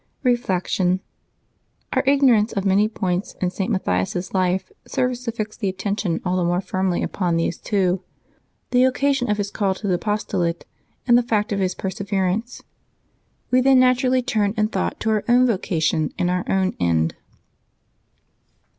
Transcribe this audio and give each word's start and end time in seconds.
Reflection.— 0.23 0.99
Our 1.93 2.01
ignorance 2.07 2.53
of 2.53 2.65
many 2.65 2.87
points 2.87 3.35
in 3.39 3.51
St. 3.51 3.71
Mat 3.71 3.85
thias's 3.85 4.33
life 4.33 4.71
serves 4.87 5.21
to 5.25 5.31
fix 5.31 5.55
the 5.55 5.69
attention 5.69 6.21
all 6.25 6.37
the 6.37 6.43
more 6.43 6.59
firmly 6.59 7.03
upon 7.03 7.35
these 7.37 7.59
two— 7.59 8.01
the 8.71 8.83
occasion 8.83 9.29
of 9.29 9.37
his 9.37 9.51
call 9.51 9.75
to 9.75 9.85
the 9.85 9.93
apostolate, 9.93 10.65
and 11.07 11.19
the 11.19 11.21
fact 11.21 11.51
of 11.51 11.59
his 11.59 11.75
perseverance. 11.75 12.63
We 13.51 13.61
then 13.61 13.79
naturally 13.79 14.23
turn 14.23 14.55
in 14.57 14.69
thought 14.69 14.99
to 15.01 15.11
our 15.11 15.23
own 15.29 15.45
vocation 15.45 16.15
and 16.17 16.31
our 16.31 16.45
own 16.49 16.75
end. 16.79 17.13